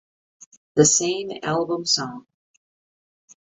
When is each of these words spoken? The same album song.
The 0.73 0.83
same 0.83 1.29
album 1.43 1.85
song. 1.85 2.25